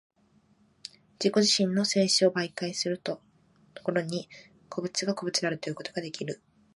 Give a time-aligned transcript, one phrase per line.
[1.19, 3.21] 自己自身の生死を媒介とする所
[4.01, 4.27] に、
[4.67, 6.41] 個物が個物であるということができる。